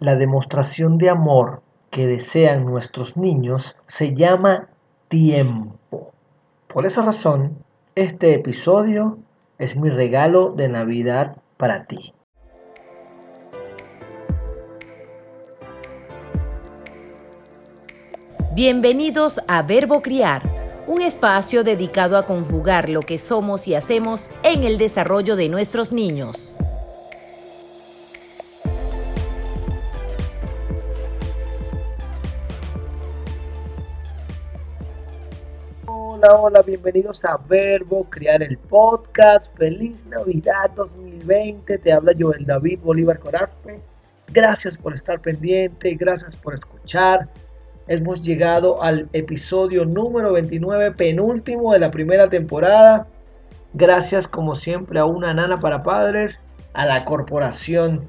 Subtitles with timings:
[0.00, 4.68] la demostración de amor que desean nuestros niños se llama
[5.08, 6.12] tiempo.
[6.66, 7.58] Por esa razón,
[7.94, 9.18] este episodio
[9.58, 12.14] es mi regalo de Navidad para ti.
[18.54, 20.42] Bienvenidos a Verbo Criar,
[20.86, 25.92] un espacio dedicado a conjugar lo que somos y hacemos en el desarrollo de nuestros
[25.92, 26.58] niños.
[36.22, 39.46] Hola, hola, bienvenidos a Verbo Crear el Podcast.
[39.56, 41.78] Feliz Navidad 2020.
[41.78, 43.80] Te habla Joel David Bolívar Corazpe.
[44.28, 47.26] Gracias por estar pendiente, gracias por escuchar.
[47.88, 53.06] Hemos llegado al episodio número 29, penúltimo de la primera temporada.
[53.72, 56.38] Gracias como siempre a una nana para padres,
[56.74, 58.04] a la corporación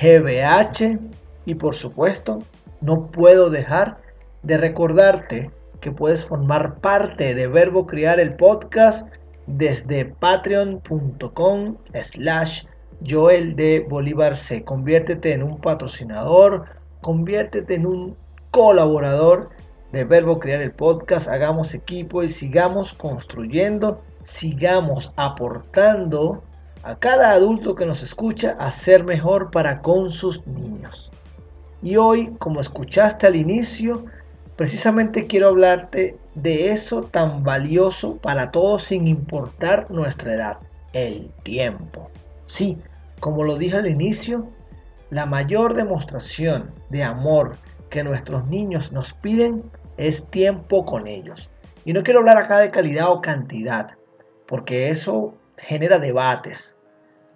[0.00, 1.00] GBH
[1.46, 2.38] y por supuesto
[2.80, 3.96] no puedo dejar
[4.44, 5.50] de recordarte
[5.86, 9.06] que puedes formar parte de Verbo Criar el podcast
[9.46, 12.64] desde patreon.com slash
[13.08, 13.54] Joel
[13.88, 14.64] Bolívar C.
[14.64, 16.64] Conviértete en un patrocinador,
[17.02, 18.16] conviértete en un
[18.50, 19.50] colaborador
[19.92, 21.28] de Verbo Crear el Podcast.
[21.28, 26.42] Hagamos equipo y sigamos construyendo, sigamos aportando
[26.82, 31.12] a cada adulto que nos escucha a ser mejor para con sus niños.
[31.80, 34.04] Y hoy, como escuchaste al inicio,
[34.56, 40.58] Precisamente quiero hablarte de eso tan valioso para todos sin importar nuestra edad,
[40.94, 42.10] el tiempo.
[42.46, 42.78] Sí,
[43.20, 44.48] como lo dije al inicio,
[45.10, 47.56] la mayor demostración de amor
[47.90, 49.62] que nuestros niños nos piden
[49.98, 51.50] es tiempo con ellos.
[51.84, 53.90] Y no quiero hablar acá de calidad o cantidad,
[54.46, 56.74] porque eso genera debates.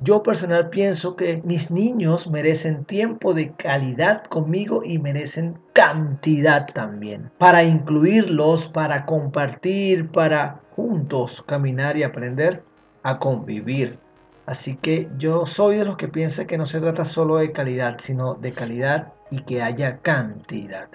[0.03, 7.31] Yo personal pienso que mis niños merecen tiempo de calidad conmigo y merecen cantidad también.
[7.37, 12.65] Para incluirlos, para compartir, para juntos caminar y aprender
[13.03, 13.99] a convivir.
[14.47, 17.99] Así que yo soy de los que piensa que no se trata solo de calidad,
[17.99, 20.89] sino de calidad y que haya cantidad.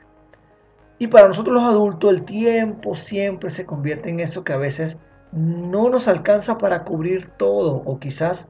[0.97, 4.97] Y para nosotros los adultos el tiempo siempre se convierte en eso que a veces
[5.31, 8.47] no nos alcanza para cubrir todo o quizás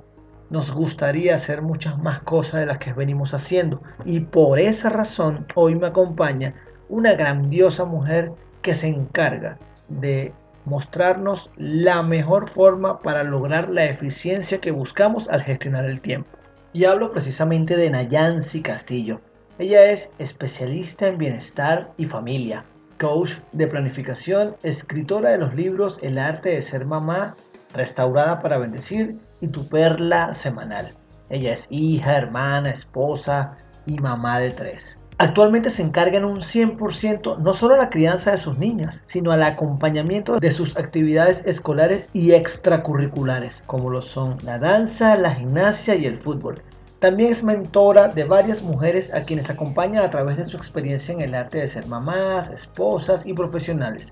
[0.50, 3.82] nos gustaría hacer muchas más cosas de las que venimos haciendo.
[4.06, 6.54] Y por esa razón hoy me acompaña
[6.90, 9.58] una grandiosa mujer que se encarga
[9.88, 10.34] de
[10.66, 16.30] mostrarnos la mejor forma para lograr la eficiencia que buscamos al gestionar el tiempo.
[16.74, 19.22] Y hablo precisamente de Nayansi Castillo.
[19.60, 22.66] Ella es especialista en bienestar y familia,
[23.00, 27.38] coach de planificación, escritora de los libros El arte de ser mamá,
[27.74, 30.94] restaurada para bendecir y tu perla semanal.
[31.30, 34.98] Ella es hija, hermana, esposa y mamá de tres.
[35.18, 39.32] Actualmente se encarga en un 100% no solo a la crianza de sus niñas, sino
[39.32, 45.96] al acompañamiento de sus actividades escolares y extracurriculares, como lo son la danza, la gimnasia
[45.96, 46.62] y el fútbol.
[47.00, 51.22] También es mentora de varias mujeres a quienes acompaña a través de su experiencia en
[51.22, 54.12] el arte de ser mamás, esposas y profesionales.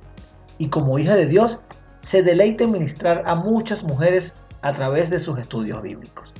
[0.57, 1.59] Y como hija de Dios,
[2.01, 6.33] se deleita en ministrar a muchas mujeres a través de sus estudios bíblicos.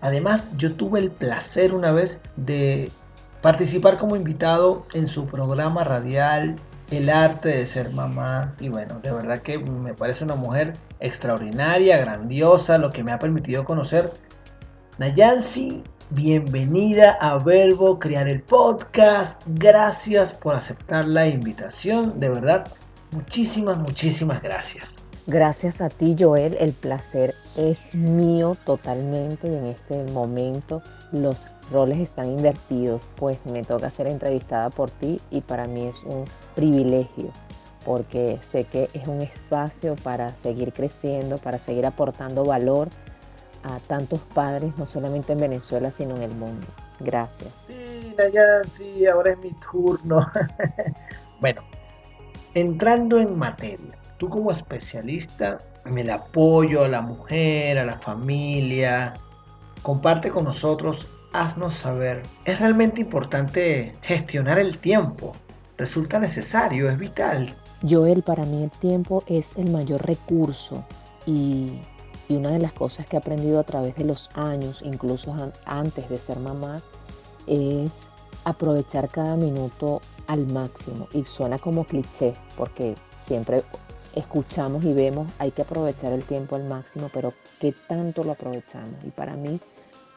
[0.00, 2.90] Además, yo tuve el placer una vez de
[3.42, 6.56] participar como invitado en su programa radial
[6.90, 8.54] El arte de ser mamá.
[8.60, 13.18] Y bueno, de verdad que me parece una mujer extraordinaria, grandiosa, lo que me ha
[13.18, 14.12] permitido conocer.
[14.98, 19.40] Nayansi, bienvenida a Verbo Crear el Podcast.
[19.46, 22.20] Gracias por aceptar la invitación.
[22.20, 22.68] De verdad,
[23.12, 25.01] muchísimas, muchísimas gracias.
[25.26, 26.56] Gracias a ti, Joel.
[26.58, 31.36] El placer es mío totalmente y en este momento los
[31.70, 36.24] roles están invertidos, pues me toca ser entrevistada por ti y para mí es un
[36.56, 37.30] privilegio
[37.84, 42.88] porque sé que es un espacio para seguir creciendo, para seguir aportando valor
[43.62, 46.66] a tantos padres, no solamente en Venezuela, sino en el mundo.
[47.00, 47.50] Gracias.
[47.66, 50.26] Sí, Nayan, sí, ahora es mi turno.
[51.40, 51.62] bueno,
[52.54, 59.14] entrando en materia tú como especialista en el apoyo a la mujer, a la familia,
[59.82, 65.34] comparte con nosotros, haznos saber, ¿es realmente importante gestionar el tiempo?
[65.76, 66.88] ¿Resulta necesario?
[66.88, 67.52] ¿Es vital?
[67.82, 70.84] Joel, para mí el tiempo es el mayor recurso
[71.26, 71.80] y,
[72.28, 75.34] y una de las cosas que he aprendido a través de los años, incluso
[75.64, 76.80] antes de ser mamá,
[77.48, 78.08] es
[78.44, 81.08] aprovechar cada minuto al máximo.
[81.12, 83.64] Y suena como cliché, porque siempre
[84.14, 89.02] escuchamos y vemos, hay que aprovechar el tiempo al máximo, pero ¿qué tanto lo aprovechamos?
[89.04, 89.60] Y para mí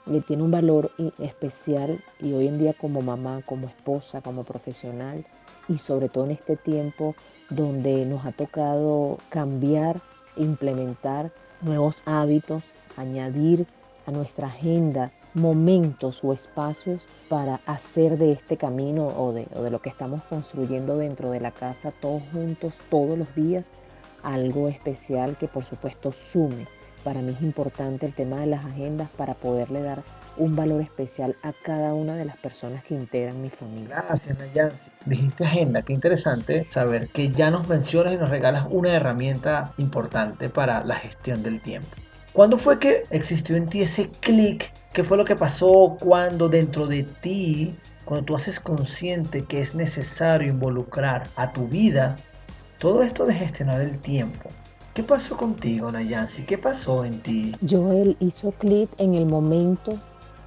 [0.06, 5.26] le tiene un valor especial y hoy en día como mamá, como esposa, como profesional
[5.68, 7.16] y sobre todo en este tiempo
[7.50, 10.02] donde nos ha tocado cambiar,
[10.38, 11.32] implementar
[11.62, 13.66] nuevos hábitos, añadir
[14.06, 19.70] a nuestra agenda momentos o espacios para hacer de este camino o de, o de,
[19.70, 23.68] lo que estamos construyendo dentro de la casa todos juntos, todos los días,
[24.26, 26.68] algo especial que por supuesto sume.
[27.04, 30.02] Para mí es importante el tema de las agendas para poderle dar
[30.38, 34.04] un valor especial a cada una de las personas que integran mi familia.
[34.08, 34.90] Gracias, Nayansi.
[35.06, 40.50] Dijiste agenda, qué interesante saber que ya nos mencionas y nos regalas una herramienta importante
[40.50, 41.88] para la gestión del tiempo.
[42.34, 44.72] ¿Cuándo fue que existió en ti ese clic?
[44.92, 47.74] ¿Qué fue lo que pasó cuando dentro de ti,
[48.04, 52.18] cuando tú haces consciente que es necesario involucrar a tu vida
[52.80, 54.50] todo esto de gestionar el tiempo?
[54.94, 56.44] ¿Qué pasó contigo, Nayansi?
[56.44, 57.54] ¿Qué pasó en ti?
[57.70, 60.00] Joel hizo clic en el momento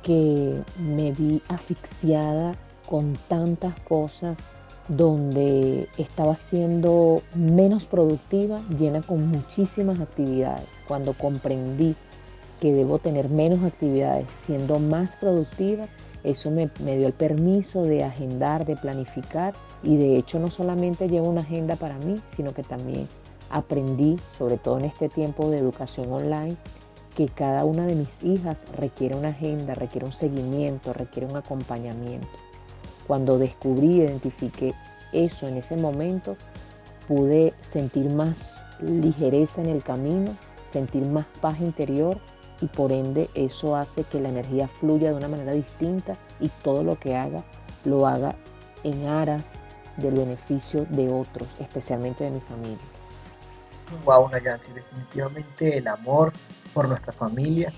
[0.02, 2.54] que me vi asfixiada
[2.88, 4.38] con tantas cosas
[4.88, 10.64] donde estaba siendo menos productiva, llena con muchísimas actividades.
[10.86, 11.94] Cuando comprendí
[12.58, 15.84] que debo tener menos actividades siendo más productiva,
[16.24, 19.52] eso me, me, dio el permiso de agendar, de planificar
[19.82, 23.08] y de hecho no solamente llevo una agenda para mí, sino que también
[23.50, 26.56] aprendí, sobre todo en este tiempo de educación online,
[27.14, 32.28] que cada una de mis hijas requiere una agenda, requiere un seguimiento, requiere un acompañamiento.
[33.06, 34.74] Cuando descubrí, identifiqué
[35.12, 36.36] eso en ese momento,
[37.08, 40.30] pude sentir más ligereza en el camino,
[40.70, 42.18] sentir más paz interior
[42.60, 46.82] y por ende eso hace que la energía fluya de una manera distinta y todo
[46.84, 47.44] lo que haga
[47.84, 48.36] lo haga
[48.84, 49.52] en aras
[49.98, 52.78] del beneficio de otros, especialmente de mi familia.
[54.04, 56.32] Wow, Nayansi, definitivamente el amor
[56.74, 57.72] por nuestra familia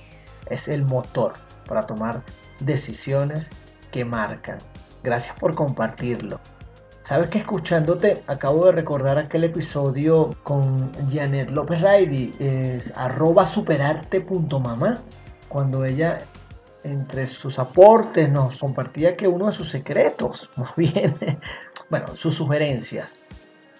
[0.46, 1.34] es el motor
[1.66, 2.22] para tomar
[2.60, 3.48] decisiones
[3.92, 4.58] que marcan.
[5.02, 6.40] Gracias por compartirlo.
[7.04, 15.00] Sabes que escuchándote acabo de recordar aquel episodio con Janet López Raidi, es arroba superarte.mamá,
[15.48, 16.18] cuando ella
[16.84, 21.16] entre sus aportes nos compartía que uno de sus secretos, más bien,
[21.90, 23.18] bueno, sus sugerencias,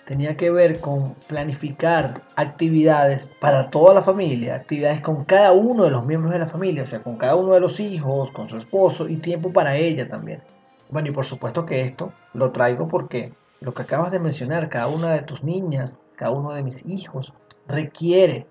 [0.05, 5.91] tenía que ver con planificar actividades para toda la familia, actividades con cada uno de
[5.91, 8.57] los miembros de la familia, o sea, con cada uno de los hijos, con su
[8.57, 10.43] esposo y tiempo para ella también.
[10.91, 14.89] Bueno, y por supuesto que esto lo traigo porque lo que acabas de mencionar, cada
[14.89, 17.33] una de tus niñas, cada uno de mis hijos,
[17.69, 18.49] requiere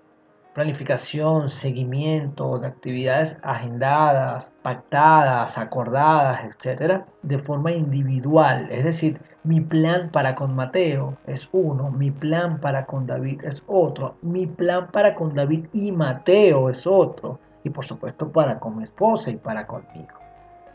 [0.60, 8.68] planificación, seguimiento de actividades agendadas, pactadas, acordadas, etcétera, de forma individual.
[8.70, 13.62] Es decir, mi plan para con Mateo es uno, mi plan para con David es
[13.68, 18.76] otro, mi plan para con David y Mateo es otro, y por supuesto para con
[18.76, 20.18] mi esposa y para conmigo.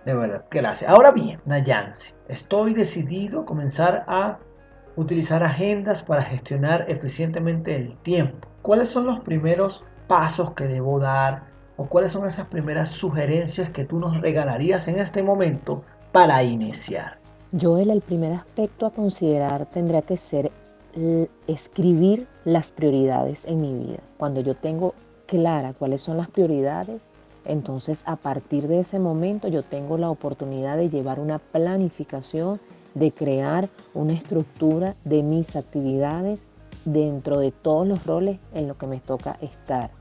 [0.03, 0.89] De verdad, gracias.
[0.89, 4.39] Ahora bien, Nayanse, estoy decidido a comenzar a
[4.95, 11.43] utilizar agendas para gestionar eficientemente el tiempo ¿cuáles son los primeros pasos que debo dar
[11.77, 17.19] o cuáles son esas primeras sugerencias que tú nos regalarías en este momento para iniciar?
[17.61, 20.51] Joel, el primer aspecto a considerar tendría que ser
[21.45, 23.99] escribir las prioridades en mi vida.
[24.17, 24.95] Cuando yo tengo
[25.27, 27.03] clara cuáles son las prioridades,
[27.45, 32.59] entonces a partir de ese momento yo tengo la oportunidad de llevar una planificación,
[32.95, 36.47] de crear una estructura de mis actividades
[36.85, 39.91] dentro de todos los roles en los que me toca estar.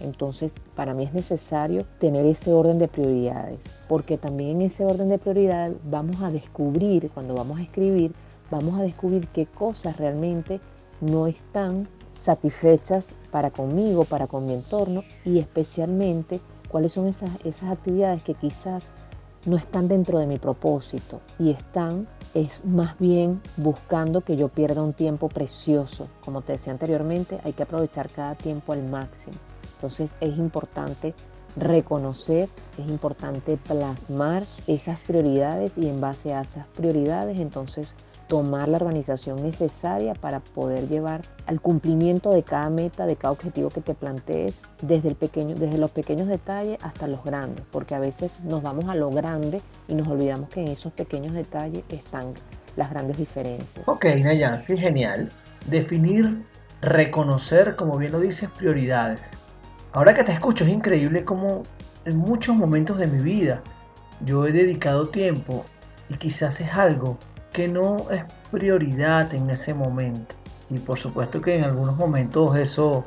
[0.00, 5.08] Entonces, para mí es necesario tener ese orden de prioridades, porque también en ese orden
[5.08, 8.12] de prioridades vamos a descubrir, cuando vamos a escribir,
[8.50, 10.60] vamos a descubrir qué cosas realmente
[11.00, 17.70] no están satisfechas para conmigo, para con mi entorno y especialmente cuáles son esas, esas
[17.70, 18.90] actividades que quizás
[19.46, 24.82] no están dentro de mi propósito y están es más bien buscando que yo pierda
[24.82, 26.08] un tiempo precioso.
[26.22, 29.36] Como te decía anteriormente, hay que aprovechar cada tiempo al máximo.
[29.76, 31.14] Entonces es importante
[31.56, 37.94] reconocer, es importante plasmar esas prioridades y en base a esas prioridades entonces
[38.28, 43.68] tomar la organización necesaria para poder llevar al cumplimiento de cada meta, de cada objetivo
[43.68, 47.98] que te plantees, desde, el pequeño, desde los pequeños detalles hasta los grandes, porque a
[47.98, 52.34] veces nos vamos a lo grande y nos olvidamos que en esos pequeños detalles están
[52.76, 53.86] las grandes diferencias.
[53.86, 55.30] Ok, Nayan, sí, genial.
[55.66, 56.44] Definir,
[56.82, 59.20] reconocer, como bien lo dices, prioridades.
[59.92, 61.62] Ahora que te escucho, es increíble como
[62.04, 63.62] en muchos momentos de mi vida
[64.24, 65.64] yo he dedicado tiempo
[66.08, 67.18] y quizás es algo
[67.56, 70.34] que no es prioridad en ese momento.
[70.68, 73.02] Y por supuesto que en algunos momentos eso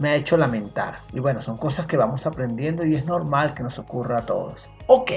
[0.00, 0.96] me ha hecho lamentar.
[1.12, 4.68] Y bueno, son cosas que vamos aprendiendo y es normal que nos ocurra a todos.
[4.88, 5.12] Ok,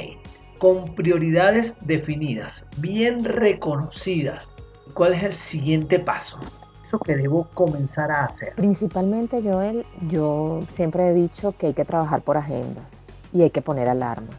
[0.60, 4.48] con prioridades definidas, bien reconocidas.
[4.94, 6.38] ¿Cuál es el siguiente paso?
[6.86, 8.54] Eso que debo comenzar a hacer.
[8.54, 12.86] Principalmente, Joel, yo siempre he dicho que hay que trabajar por agendas
[13.34, 14.38] y hay que poner alarmas.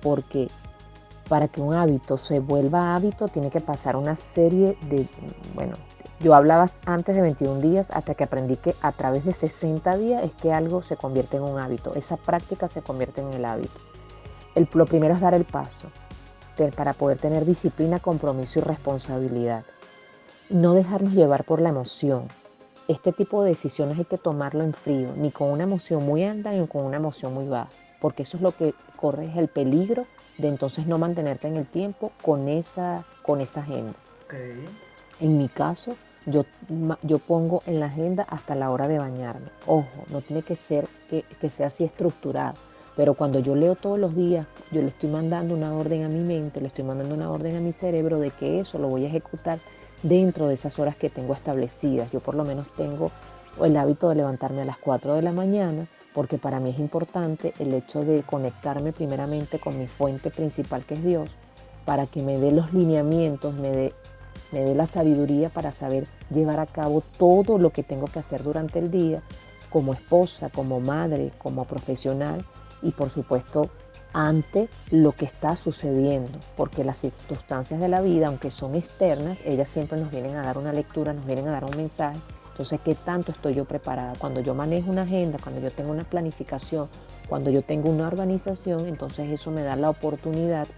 [0.00, 0.48] Porque
[1.32, 5.06] para que un hábito se vuelva hábito, tiene que pasar una serie de,
[5.54, 5.72] bueno,
[6.20, 10.24] yo hablaba antes de 21 días hasta que aprendí que a través de 60 días
[10.26, 11.94] es que algo se convierte en un hábito.
[11.94, 13.80] Esa práctica se convierte en el hábito.
[14.54, 15.88] El, lo primero es dar el paso
[16.76, 19.64] para poder tener disciplina, compromiso y responsabilidad.
[20.50, 22.28] No dejarnos llevar por la emoción.
[22.88, 26.52] Este tipo de decisiones hay que tomarlo en frío, ni con una emoción muy alta
[26.52, 27.70] ni con una emoción muy baja,
[28.02, 30.04] porque eso es lo que corre el peligro
[30.38, 33.94] de entonces no mantenerte en el tiempo con esa, con esa agenda.
[35.20, 35.96] En mi caso,
[36.26, 36.44] yo,
[37.02, 39.48] yo pongo en la agenda hasta la hora de bañarme.
[39.66, 42.54] Ojo, no tiene que ser que, que sea así estructurado.
[42.96, 46.20] Pero cuando yo leo todos los días, yo le estoy mandando una orden a mi
[46.20, 49.08] mente, le estoy mandando una orden a mi cerebro de que eso lo voy a
[49.08, 49.58] ejecutar
[50.02, 52.10] dentro de esas horas que tengo establecidas.
[52.10, 53.10] Yo por lo menos tengo
[53.62, 57.54] el hábito de levantarme a las 4 de la mañana porque para mí es importante
[57.58, 61.30] el hecho de conectarme primeramente con mi fuente principal que es Dios
[61.84, 63.92] para que me dé los lineamientos, me dé
[64.52, 68.42] me dé la sabiduría para saber llevar a cabo todo lo que tengo que hacer
[68.42, 69.22] durante el día
[69.70, 72.44] como esposa, como madre, como profesional
[72.82, 73.70] y por supuesto
[74.12, 79.70] ante lo que está sucediendo, porque las circunstancias de la vida, aunque son externas, ellas
[79.70, 82.20] siempre nos vienen a dar una lectura, nos vienen a dar un mensaje.
[82.52, 84.12] Entonces, ¿qué tanto estoy yo preparada?
[84.18, 86.88] Cuando yo manejo una agenda, cuando yo tengo una planificación,
[87.28, 90.68] cuando yo tengo una organización, entonces eso me da la oportunidad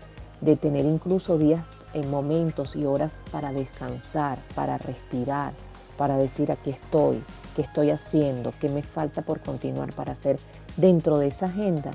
[0.41, 5.53] de tener incluso días en momentos y horas para descansar, para respirar,
[5.97, 7.23] para decir aquí estoy,
[7.57, 10.39] qué estoy haciendo, qué me falta por continuar para hacer
[10.77, 11.91] dentro de esa agenda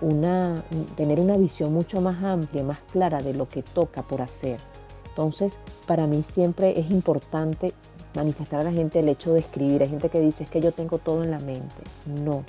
[0.00, 0.56] una,
[0.96, 4.58] tener una visión mucho más amplia, más clara de lo que toca por hacer.
[5.08, 5.52] Entonces,
[5.86, 7.74] para mí siempre es importante
[8.14, 9.82] manifestar a la gente el hecho de escribir.
[9.82, 11.82] Hay gente que dice es que yo tengo todo en la mente.
[12.06, 12.44] No,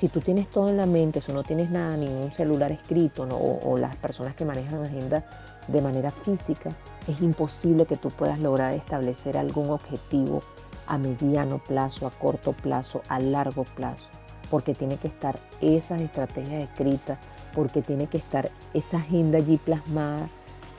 [0.00, 3.76] si tú tienes todo en la mente, o no tienes nada, ningún celular escrito, o,
[3.76, 5.26] las personas que manejan agenda
[5.68, 6.70] de manera física,
[7.06, 10.40] es imposible que tú puedas lograr establecer algún objetivo
[10.86, 14.06] a mediano plazo, a corto plazo, a largo plazo,
[14.50, 17.18] porque tiene que estar esas estrategias escritas,
[17.54, 20.30] porque tiene que estar esa agenda allí plasmada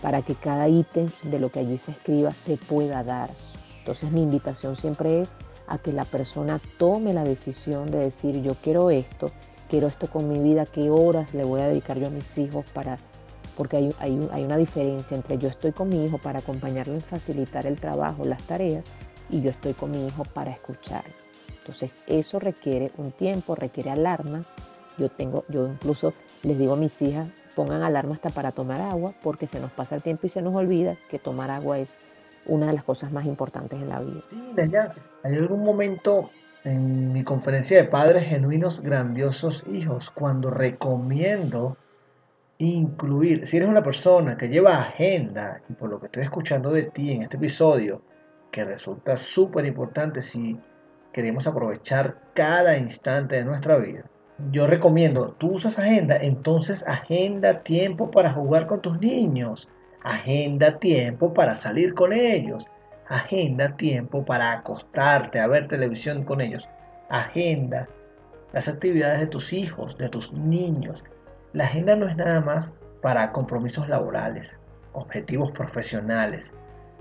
[0.02, 3.30] para que cada ítem de lo que allí se escriba se pueda dar.
[3.82, 5.30] Entonces mi invitación siempre es
[5.66, 9.32] a que la persona tome la decisión de decir yo quiero esto,
[9.70, 12.70] quiero esto con mi vida, qué horas le voy a dedicar yo a mis hijos
[12.72, 12.98] para,
[13.58, 17.66] porque hay, hay, una diferencia entre yo estoy con mi hijo para acompañarlo en facilitar
[17.66, 18.86] el trabajo, las tareas,
[19.32, 21.06] y yo estoy con mi hijo para escuchar.
[21.60, 24.44] Entonces eso requiere un tiempo, requiere alarma.
[25.00, 29.14] Yo tengo, yo incluso les digo a mis hijas, pongan alarma hasta para tomar agua,
[29.24, 31.96] porque se nos pasa el tiempo y se nos olvida que tomar agua es
[32.46, 34.22] una de las cosas más importantes en la vida.
[34.70, 34.94] Ya,
[35.24, 36.30] hay algún momento
[36.64, 41.78] en mi conferencia de padres genuinos, grandiosos hijos, cuando recomiendo
[42.58, 46.84] incluir, si eres una persona que lleva agenda, y por lo que estoy escuchando de
[46.84, 48.02] ti en este episodio,
[48.52, 50.58] que resulta súper importante si
[51.12, 54.04] queremos aprovechar cada instante de nuestra vida,
[54.52, 59.68] yo recomiendo, tú usas agenda, entonces agenda tiempo para jugar con tus niños
[60.04, 62.66] Agenda tiempo para salir con ellos.
[63.08, 66.68] Agenda tiempo para acostarte a ver televisión con ellos.
[67.10, 67.88] Agenda
[68.54, 71.04] las actividades de tus hijos, de tus niños.
[71.54, 74.52] La agenda no es nada más para compromisos laborales,
[74.94, 76.52] objetivos profesionales.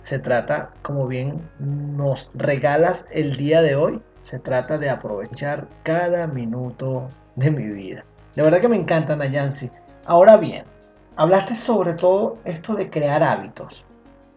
[0.02, 6.26] Se trata, como bien nos regalas el día de hoy, se trata de aprovechar cada
[6.26, 8.04] minuto de mi vida.
[8.34, 9.70] De verdad que me encanta, Nayansi.
[10.06, 10.64] Ahora bien,
[11.16, 13.84] Hablaste sobre todo esto de crear hábitos.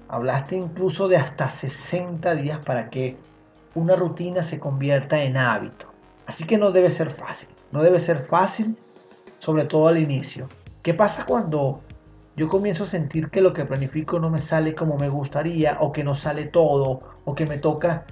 [0.09, 3.15] Hablaste incluso de hasta 60 días para que
[3.75, 5.87] una rutina se convierta en hábito.
[6.25, 7.49] Así que no debe ser fácil.
[7.71, 8.75] No debe ser fácil,
[9.39, 10.49] sobre todo al inicio.
[10.81, 11.81] ¿Qué pasa cuando
[12.35, 15.91] yo comienzo a sentir que lo que planifico no me sale como me gustaría o
[15.91, 18.03] que no sale todo o que me toca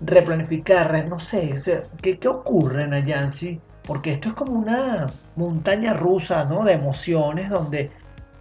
[0.00, 1.06] replanificar?
[1.06, 1.60] No sé,
[2.02, 3.60] ¿qué, qué ocurre, Nayansi?
[3.84, 5.06] Porque esto es como una
[5.36, 6.64] montaña rusa ¿no?
[6.64, 7.90] de emociones donde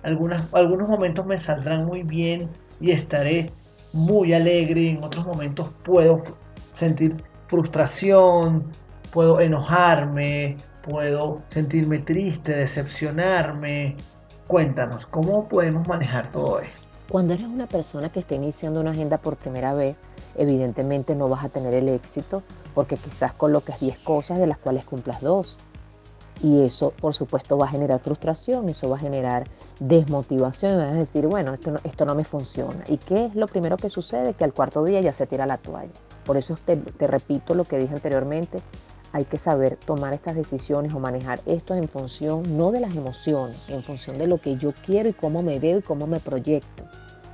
[0.05, 3.51] algunos momentos me saldrán muy bien y estaré
[3.93, 6.23] muy alegre, en otros momentos puedo
[6.73, 7.15] sentir
[7.47, 8.63] frustración,
[9.11, 13.95] puedo enojarme, puedo sentirme triste, decepcionarme.
[14.47, 16.83] Cuéntanos, ¿cómo podemos manejar todo esto?
[17.09, 19.97] Cuando eres una persona que está iniciando una agenda por primera vez,
[20.35, 22.43] evidentemente no vas a tener el éxito
[22.73, 25.57] porque quizás coloques 10 cosas de las cuales cumplas dos.
[26.43, 29.45] Y eso, por supuesto, va a generar frustración, eso va a generar
[29.79, 32.83] desmotivación y vas a decir, bueno, esto no, me funciona.
[32.87, 34.33] ¿Y qué es lo primero que sucede?
[34.33, 35.91] Que al cuarto día ya se tira la toalla.
[36.25, 38.59] Por eso te, te repito lo que dije anteriormente,
[39.11, 43.57] hay que saber tomar estas decisiones o manejar esto en función no de las emociones,
[43.69, 46.83] en función de lo que yo quiero y cómo me veo y cómo me proyecto.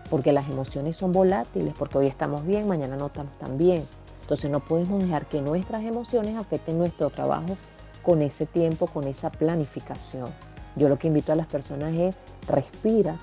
[0.10, 3.83] Porque las emociones son volátiles, porque hoy estamos bien, mañana no estamos tan bien.
[4.21, 7.57] Entonces no podemos dejar que nuestras emociones afecten nuestro trabajo
[8.03, 10.29] con ese tiempo, con esa planificación.
[10.75, 12.16] Yo lo que invito a las personas es
[12.48, 13.18] respira,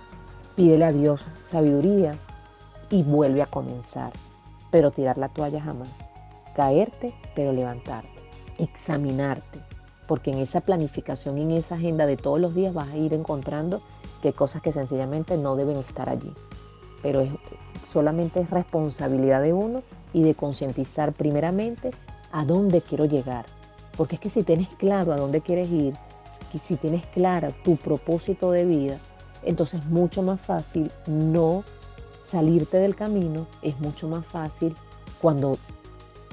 [0.57, 2.15] pídele a Dios sabiduría
[2.91, 4.13] y vuelve a comenzar.
[4.71, 5.89] Pero tirar la toalla jamás.
[6.55, 8.19] Caerte, pero levantarte
[8.59, 9.61] examinarte,
[10.07, 13.15] porque en esa planificación y en esa agenda de todos los días vas a ir
[13.15, 13.81] encontrando
[14.23, 16.33] que cosas que sencillamente no deben estar allí.
[17.03, 17.31] Pero es,
[17.87, 21.93] solamente es responsabilidad de uno y de concientizar primeramente
[22.33, 23.47] a dónde quiero llegar.
[23.97, 25.95] Porque es que si tienes claro a dónde quieres ir,
[26.57, 28.97] si tienes clara tu propósito de vida,
[29.43, 31.65] entonces es mucho más fácil no
[32.25, 34.75] salirte del camino, es mucho más fácil
[35.21, 35.59] cuando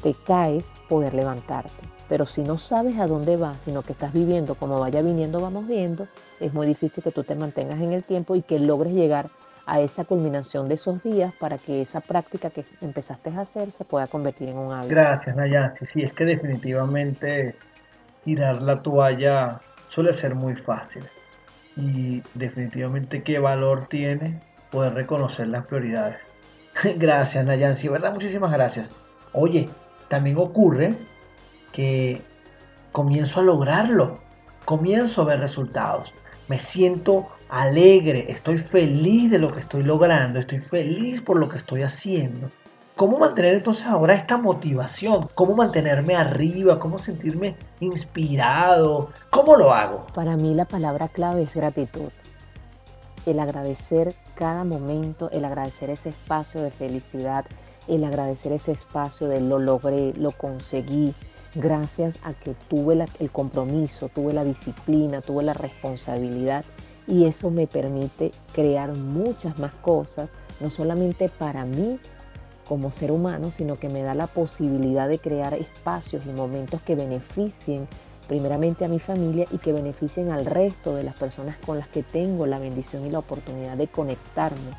[0.01, 1.71] te caes poder levantarte.
[2.07, 5.67] Pero si no sabes a dónde vas, sino que estás viviendo como vaya viniendo, vamos
[5.67, 6.07] viendo,
[6.39, 9.29] es muy difícil que tú te mantengas en el tiempo y que logres llegar
[9.65, 13.83] a esa culminación de esos días para que esa práctica que empezaste a hacer se
[13.83, 14.93] pueda convertir en un hábito.
[14.93, 15.85] Gracias, Nayansi.
[15.87, 17.55] Sí, es que definitivamente
[18.23, 21.03] tirar la toalla suele ser muy fácil.
[21.75, 24.39] Y definitivamente qué valor tiene
[24.71, 26.17] poder reconocer las prioridades.
[26.97, 28.13] gracias, Nayansi, ¿verdad?
[28.13, 28.89] Muchísimas gracias.
[29.33, 29.69] Oye,
[30.07, 30.95] también ocurre
[31.71, 32.21] que
[32.91, 34.19] comienzo a lograrlo,
[34.63, 36.13] comienzo a ver resultados,
[36.47, 41.57] me siento alegre, estoy feliz de lo que estoy logrando, estoy feliz por lo que
[41.57, 42.49] estoy haciendo.
[42.95, 45.27] ¿Cómo mantener entonces ahora esta motivación?
[45.35, 46.79] ¿Cómo mantenerme arriba?
[46.79, 49.09] ¿Cómo sentirme inspirado?
[49.31, 50.07] ¿Cómo lo hago?
[50.13, 52.09] Para mí la palabra clave es gratitud.
[53.25, 57.43] El agradecer cada momento, el agradecer ese espacio de felicidad,
[57.89, 61.13] el agradecer ese espacio de lo logré, lo conseguí,
[61.53, 66.63] gracias a que tuve el compromiso, tuve la disciplina, tuve la responsabilidad
[67.07, 70.29] y eso me permite crear muchas más cosas,
[70.61, 71.99] no solamente para mí
[72.67, 76.95] como ser humano, sino que me da la posibilidad de crear espacios y momentos que
[76.95, 77.87] beneficien
[78.27, 82.03] primeramente a mi familia y que beneficien al resto de las personas con las que
[82.03, 84.71] tengo la bendición y la oportunidad de conectarme,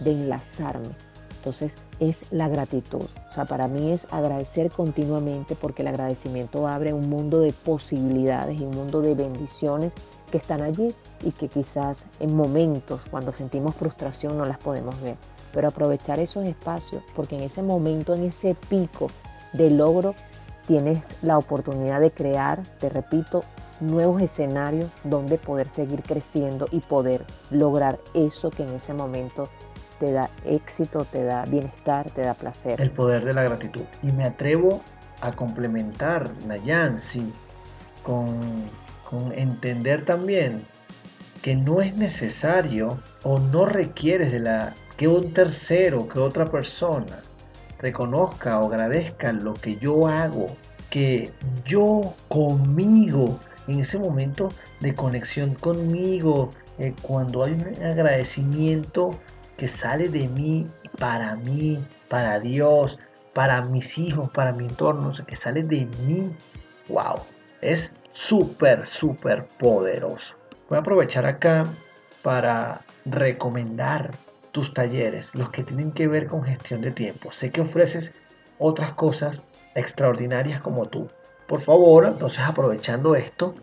[0.00, 0.90] de enlazarme.
[1.36, 3.06] Entonces es la gratitud.
[3.30, 8.60] O sea, para mí es agradecer continuamente porque el agradecimiento abre un mundo de posibilidades
[8.60, 9.92] y un mundo de bendiciones
[10.30, 15.16] que están allí y que quizás en momentos cuando sentimos frustración no las podemos ver.
[15.52, 19.10] Pero aprovechar esos espacios porque en ese momento, en ese pico
[19.52, 20.14] de logro,
[20.66, 23.42] tienes la oportunidad de crear, te repito,
[23.80, 29.48] nuevos escenarios donde poder seguir creciendo y poder lograr eso que en ese momento
[29.98, 32.80] te da éxito, te da bienestar, te da placer.
[32.80, 33.82] El poder de la gratitud.
[34.02, 34.80] Y me atrevo
[35.20, 37.32] a complementar, Nayansi,
[38.02, 38.38] con,
[39.08, 40.64] con entender también
[41.42, 47.22] que no es necesario o no requieres de la que un tercero, que otra persona
[47.78, 50.48] reconozca o agradezca lo que yo hago,
[50.90, 51.32] que
[51.64, 59.16] yo conmigo, en ese momento de conexión conmigo, eh, cuando hay un agradecimiento
[59.56, 60.66] que sale de mí,
[60.98, 62.98] para mí, para Dios,
[63.34, 66.28] para mis hijos, para mi entorno, que sale de mí,
[66.88, 67.14] wow,
[67.60, 70.34] es súper, súper poderoso.
[70.68, 71.68] Voy a aprovechar acá
[72.22, 74.10] para recomendar
[74.52, 77.32] tus talleres, los que tienen que ver con gestión de tiempo.
[77.32, 78.12] Sé que ofreces
[78.58, 79.42] otras cosas
[79.74, 81.08] extraordinarias como tú.
[81.46, 83.54] Por favor, entonces aprovechando esto,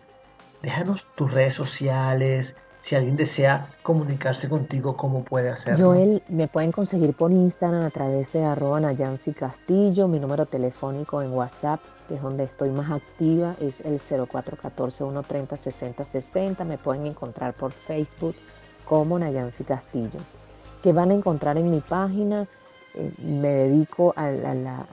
[0.61, 5.87] déjanos tus redes sociales, si alguien desea comunicarse contigo, ¿cómo puede hacerlo?
[5.87, 10.07] Joel, me pueden conseguir por Instagram a través de arroba Nayansi Castillo.
[10.07, 16.63] Mi número telefónico en WhatsApp, que es donde estoy más activa, es el 0414-130-6060.
[16.63, 18.35] Me pueden encontrar por Facebook
[18.87, 20.19] como Nayansi Castillo.
[20.85, 22.47] Que van a encontrar en mi página,
[22.93, 24.37] eh, me dedico al,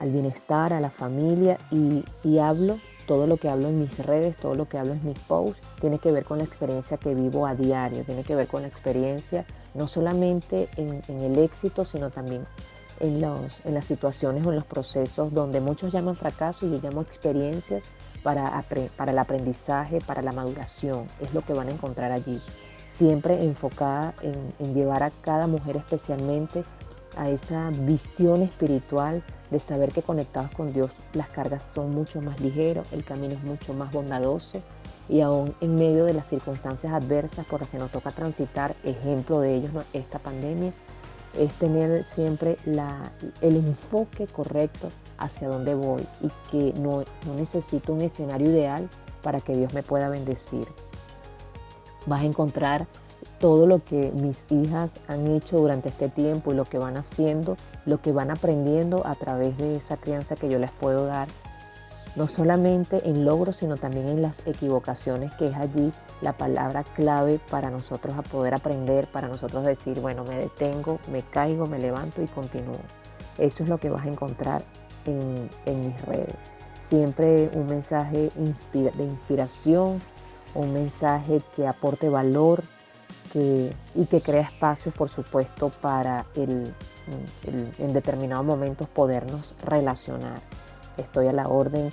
[0.05, 4.55] bienestar, a la familia y, y hablo todo lo que hablo en mis redes, todo
[4.55, 7.53] lo que hablo en mis posts, tiene que ver con la experiencia que vivo a
[7.53, 12.47] diario, tiene que ver con la experiencia no solamente en, el éxito, sino también
[12.99, 16.79] en, los, en las situaciones o en los procesos donde muchos llaman fracaso y yo
[16.81, 17.83] llamo experiencias
[18.23, 18.63] para,
[18.95, 21.07] para el aprendizaje, para la maduración.
[21.19, 22.41] Es lo que van a encontrar allí.
[22.95, 26.63] Siempre enfocada en, llevar a cada mujer especialmente
[27.17, 32.39] a esa visión espiritual de saber que conectados con Dios las cargas son mucho más
[32.39, 34.61] ligeras, el camino es mucho más bondadoso
[35.09, 39.41] y aún en medio de las circunstancias adversas por las que nos toca transitar, ejemplo
[39.41, 40.73] de ellos esta pandemia,
[41.37, 48.01] es tener siempre el enfoque correcto hacia dónde voy y que no, no necesito un
[48.01, 48.87] escenario ideal
[49.21, 50.67] para que Dios me pueda bendecir.
[52.05, 52.87] Vas a encontrar
[53.39, 57.57] todo lo que mis hijas han hecho durante este tiempo y lo que van haciendo,
[57.85, 61.27] lo que van aprendiendo a través de esa crianza que yo les puedo dar,
[62.15, 67.39] no solamente en logros, sino también en las equivocaciones, que es allí la palabra clave
[67.49, 72.21] para nosotros a poder aprender, para nosotros decir, bueno, me detengo, me caigo, me levanto
[72.21, 72.79] y continúo.
[73.37, 74.63] Eso es lo que vas a encontrar
[75.05, 76.35] en, mis redes.
[76.85, 80.01] Siempre un mensaje de inspiración,
[80.55, 82.63] un mensaje que aporte valor
[83.33, 86.71] y que crea espacios, por supuesto, para el,
[87.79, 90.39] en determinados momentos podernos relacionar.
[90.97, 91.91] Estoy a la orden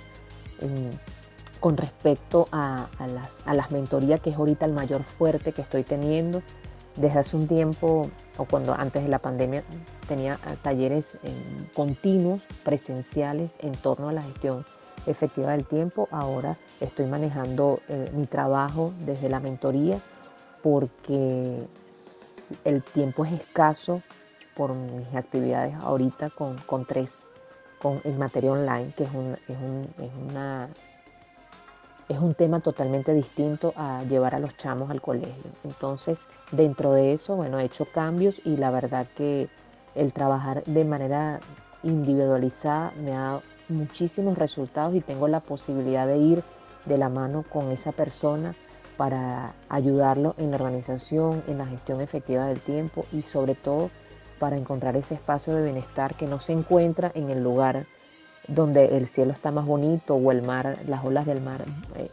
[1.59, 5.83] con respecto a, las, a las mentorías, que es ahorita el mayor fuerte que estoy
[5.83, 6.43] teniendo.
[6.95, 9.63] Desde hace un tiempo, o cuando antes de la pandemia,
[10.07, 11.17] tenía talleres
[11.73, 14.65] continuos, presenciales, en torno a la gestión
[15.05, 16.07] efectiva del tiempo.
[16.11, 19.99] Ahora estoy manejando eh, mi trabajo desde la mentoría
[20.61, 21.65] porque
[22.65, 24.01] el tiempo es escaso
[24.55, 27.23] por mis actividades ahorita con, con tres
[27.81, 30.69] con el materia online, que es un, es, un, es, una,
[32.07, 35.51] es un tema totalmente distinto a llevar a los chamos al colegio.
[35.63, 36.19] Entonces,
[36.51, 39.49] dentro de eso, bueno, he hecho cambios y la verdad que
[39.95, 41.39] el trabajar de manera
[41.83, 46.43] individualizada me ha muchísimos resultados y tengo la posibilidad de ir
[46.85, 48.55] de la mano con esa persona
[48.97, 53.89] para ayudarlo en la organización, en la gestión efectiva del tiempo y sobre todo
[54.39, 57.85] para encontrar ese espacio de bienestar que no se encuentra en el lugar
[58.47, 61.63] donde el cielo está más bonito o el mar, las olas del mar
[61.95, 62.09] eh,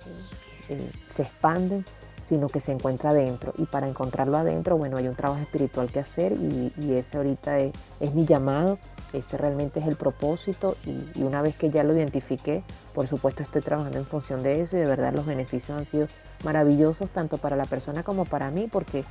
[0.69, 1.85] eh, se expanden,
[2.23, 3.55] sino que se encuentra adentro.
[3.57, 8.15] Y para encontrarlo adentro, bueno, hay un trabajo espiritual que hacer y, ese ahorita es,
[8.15, 8.79] mi llamado,
[9.13, 12.63] ese realmente es el propósito y, y, una vez que ya lo identifiqué,
[12.95, 16.07] por supuesto estoy trabajando en función de eso y de verdad los beneficios han sido
[16.45, 19.05] maravillosos tanto para la persona como para mí porque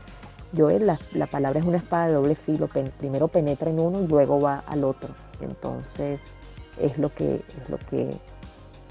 [0.53, 4.07] yo la, la palabra es una espada de doble filo, primero penetra en uno y
[4.07, 5.09] luego va al otro.
[5.41, 6.21] Entonces
[6.79, 8.09] es lo que, es lo que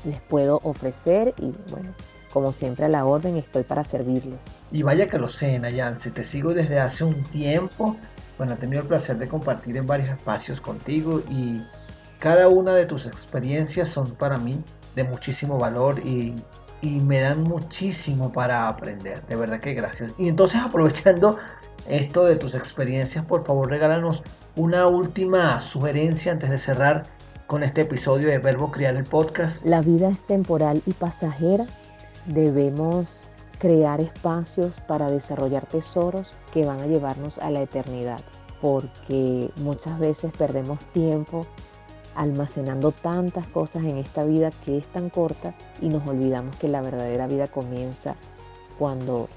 [0.04, 1.92] les puedo ofrecer y bueno,
[2.32, 4.38] como siempre a la orden estoy para servirles.
[4.70, 5.60] Y vaya que lo sé,
[5.98, 7.96] si te sigo desde hace un tiempo.
[8.38, 11.62] Bueno, he tenido el placer de compartir en varios espacios contigo y
[12.18, 14.62] cada una de tus experiencias son para mí
[14.94, 16.34] de muchísimo valor y
[16.82, 19.24] y me dan muchísimo para aprender.
[19.26, 20.12] De verdad que gracias.
[20.18, 21.38] Y entonces aprovechando
[21.88, 24.22] esto de tus experiencias, por favor regálanos
[24.56, 27.04] una última sugerencia antes de cerrar
[27.46, 29.64] con este episodio de Verbo Criar el Podcast.
[29.64, 31.66] La vida es temporal y pasajera.
[32.26, 38.20] Debemos crear espacios para desarrollar tesoros que van a llevarnos a la eternidad,
[38.60, 41.46] porque muchas veces perdemos tiempo
[42.14, 46.80] almacenando tantas cosas en esta vida que es tan corta y nos olvidamos que la
[46.80, 48.16] verdadera vida comienza
[48.78, 49.28] cuando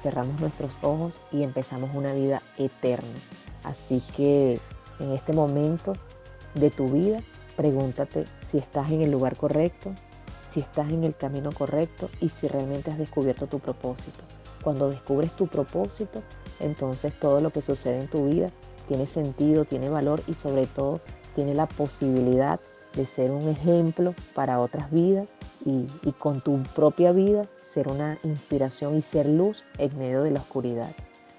[0.00, 3.18] cerramos nuestros ojos y empezamos una vida eterna.
[3.64, 4.60] Así que
[5.00, 5.94] en este momento
[6.54, 7.22] de tu vida,
[7.56, 9.92] pregúntate si estás en el lugar correcto,
[10.50, 14.20] si estás en el camino correcto y si realmente has descubierto tu propósito.
[14.62, 16.22] Cuando descubres tu propósito,
[16.58, 18.48] entonces todo lo que sucede en tu vida
[18.88, 21.00] tiene sentido, tiene valor y sobre todo
[21.34, 22.60] tiene la posibilidad
[22.94, 25.28] de ser un ejemplo para otras vidas
[25.64, 25.86] y,
[26.18, 30.90] con tu propia vida ser una inspiración y ser luz en medio de la oscuridad.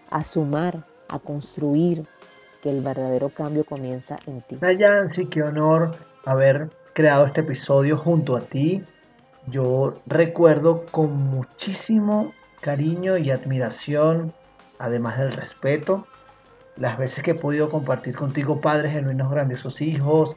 [0.10, 2.06] A sumar, a construir,
[2.62, 4.58] que el verdadero cambio comienza en ti.
[4.62, 5.96] Nayansi, qué honor
[6.26, 8.84] haber creado este episodio junto a ti.
[9.48, 14.34] Yo recuerdo con muchísimo cariño y admiración,
[14.78, 16.06] además del respeto,
[16.78, 20.36] las veces que he podido compartir contigo, padres genuinos grandiosos hijos,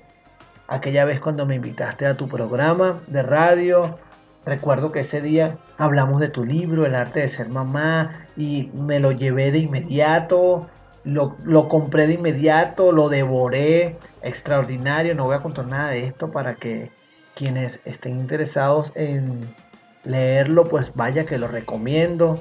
[0.69, 3.99] aquella vez cuando me invitaste a tu programa de radio.
[4.47, 9.01] Recuerdo que ese día hablamos de tu libro, El arte de ser mamá, y me
[9.01, 10.67] lo llevé de inmediato,
[11.05, 15.15] lo, lo compré de inmediato, lo devoré, extraordinario.
[15.15, 16.91] No voy a contar nada de esto para que
[17.35, 19.41] quienes estén interesados en
[20.05, 22.35] leerlo, pues vaya que lo recomiendo.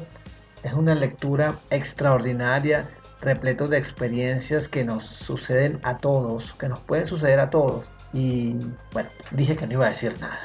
[0.63, 2.87] Es una lectura extraordinaria
[3.23, 7.85] repletos de experiencias que nos suceden a todos, que nos pueden suceder a todos.
[8.11, 8.55] Y
[8.91, 10.37] bueno, dije que no iba a decir nada.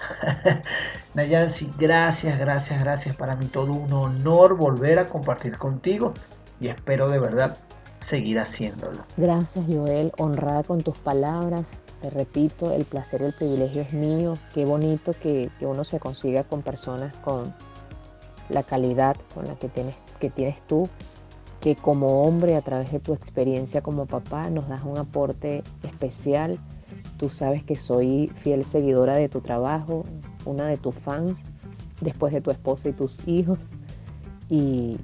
[1.14, 3.16] Nayansi, gracias, gracias, gracias.
[3.16, 6.14] Para mí todo un honor volver a compartir contigo
[6.60, 7.58] y espero de verdad
[8.00, 9.04] seguir haciéndolo.
[9.16, 11.66] Gracias Joel, honrada con tus palabras.
[12.00, 14.34] Te repito, el placer y el privilegio es mío.
[14.54, 17.52] Qué bonito que, que uno se consiga con personas con
[18.48, 20.88] la calidad con la que tienes, que tienes tú,
[21.60, 26.58] que como hombre a través de tu experiencia como papá nos das un aporte especial
[27.18, 30.04] Tú sabes que soy fiel seguidora de tu trabajo,
[30.44, 31.40] una de tus fans,
[32.00, 33.58] después de tu esposa y tus hijos.
[34.48, 34.98] Y,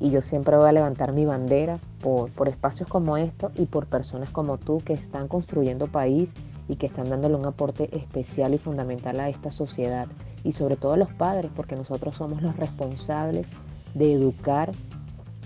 [0.00, 4.30] yo siempre voy a levantar mi bandera por, por espacios como estos y por personas
[4.30, 6.32] como tú que están construyendo país
[6.68, 10.06] y que están dándole un aporte especial y fundamental a esta sociedad.
[10.44, 13.46] Y sobre todo a los padres, porque nosotros somos los responsables
[13.94, 14.72] de educar,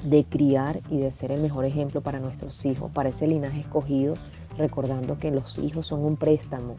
[0.04, 4.14] de criar y de ser el mejor ejemplo para nuestros hijos, para ese linaje escogido
[4.56, 6.76] recordando que los hijos son un préstamo,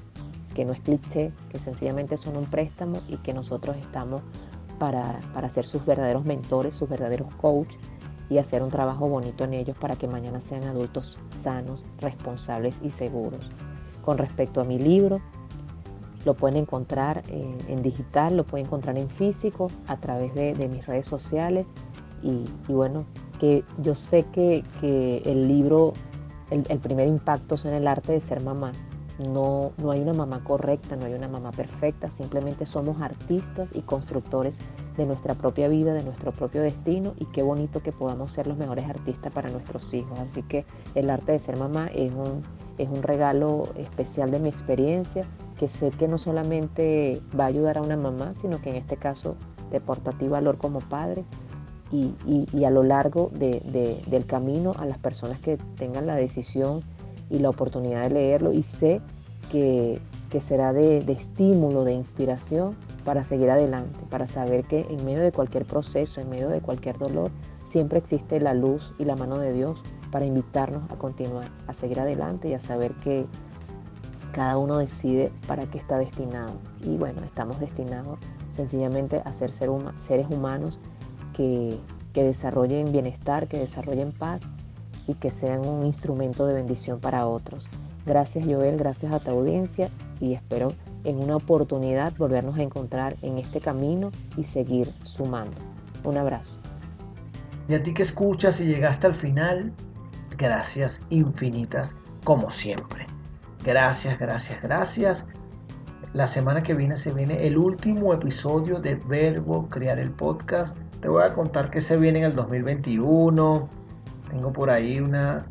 [0.54, 4.22] que no es cliché, que sencillamente son un préstamo y que nosotros estamos
[4.80, 7.80] para, para ser sus verdaderos mentores, sus verdaderos coaches
[8.30, 12.92] y hacer un trabajo bonito en ellos para que mañana sean adultos sanos, responsables y
[12.92, 13.50] seguros.
[14.02, 15.22] Con respecto a mi libro,
[16.26, 21.08] lo pueden encontrar en, digital, lo pueden encontrar en físico a través de, mis redes
[21.08, 21.72] sociales
[22.22, 23.06] y, bueno,
[23.40, 25.94] que yo sé que, que el libro
[26.54, 28.72] el, primer impacto es en el arte de ser mamá.
[29.20, 33.82] No, no hay una mamá correcta, no hay una mamá perfecta, simplemente somos artistas y
[33.82, 34.60] constructores
[34.98, 38.58] de nuestra propia vida, de nuestro propio destino y qué bonito que podamos ser los
[38.58, 40.20] mejores artistas para nuestros hijos.
[40.20, 42.44] Así que el arte de ser mamá es un,
[42.78, 45.26] es un regalo especial de mi experiencia
[45.58, 48.98] que sé que no solamente va a ayudar a una mamá, sino que en este
[48.98, 49.36] caso
[49.72, 51.24] te porta a ti valor como padre
[51.92, 56.82] y, a lo largo del camino a las personas que tengan la decisión
[57.30, 59.02] y la oportunidad de leerlo y sé
[59.52, 60.02] que,
[60.40, 65.66] será de, estímulo, de inspiración para seguir adelante, para saber que en medio de cualquier
[65.66, 67.32] proceso, en medio de cualquier dolor,
[67.66, 72.00] siempre existe la luz y la mano de Dios para invitarnos a continuar, a seguir
[72.00, 73.26] adelante y a saber que
[74.32, 76.54] cada uno decide para qué está destinado.
[76.82, 78.20] Y bueno, estamos destinados
[78.56, 80.80] sencillamente a ser seres humanos
[81.34, 81.80] que,
[82.14, 84.44] desarrollen bienestar, que desarrollen paz
[85.08, 87.68] y que sean un instrumento de bendición para otros.
[88.06, 89.90] Gracias Joel, gracias a tu audiencia
[90.20, 95.58] y espero en una oportunidad volvernos a encontrar en este camino y seguir sumando.
[96.04, 96.58] Un abrazo.
[97.68, 99.74] Y a ti que escuchas y llegaste al final,
[100.38, 101.92] gracias infinitas
[102.24, 103.08] como siempre.
[103.64, 105.26] Gracias, gracias, gracias.
[106.14, 110.78] La semana que viene se viene el último episodio de Verbo Crear el Podcast.
[111.02, 113.68] Te voy a contar que se viene en el 2021.
[114.30, 115.46] Tengo por ahí una...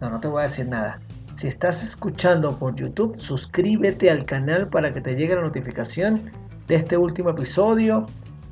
[0.00, 1.00] No, no te voy a decir nada.
[1.44, 6.30] Si estás escuchando por YouTube, suscríbete al canal para que te llegue la notificación
[6.68, 8.06] de este último episodio.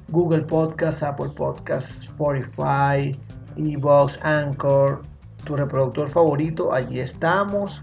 [0.08, 3.18] Google Podcast, Apple Podcast, Spotify,
[3.56, 5.00] Evox, Anchor,
[5.44, 6.70] tu reproductor favorito.
[6.74, 7.80] Allí estamos.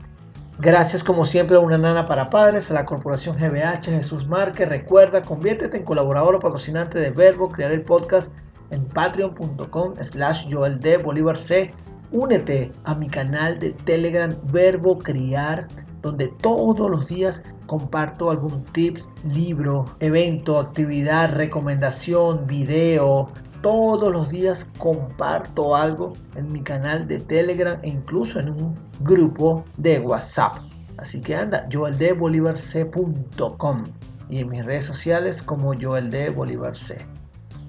[0.59, 4.69] Gracias como siempre a Una Nana para Padres, a la Corporación GBH, Jesús Márquez.
[4.69, 8.29] Recuerda, conviértete en colaborador o patrocinante de Verbo, crear el podcast
[8.69, 11.73] en patreon.com slash Joel de Bolívar C.
[12.11, 15.67] Únete a mi canal de Telegram Verbo Criar,
[16.01, 23.29] donde todos los días comparto algún tips, libro, evento, actividad, recomendación, video,
[23.61, 29.63] todos los días comparto algo en mi canal de Telegram e incluso en un grupo
[29.77, 30.55] de WhatsApp.
[30.97, 33.83] Así que anda, joeldebolivarc.com
[34.29, 36.09] y en mis redes sociales como Joel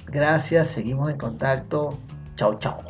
[0.07, 1.91] Gracias, seguimos en contacto.
[2.37, 2.90] Chao, chao.